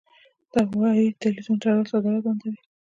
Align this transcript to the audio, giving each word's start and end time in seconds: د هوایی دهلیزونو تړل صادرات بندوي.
د 0.53 0.53
هوایی 0.69 1.05
دهلیزونو 1.19 1.61
تړل 1.61 1.83
صادرات 1.91 2.21
بندوي. 2.25 2.59